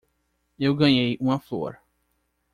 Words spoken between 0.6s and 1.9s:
ganhei uma flor.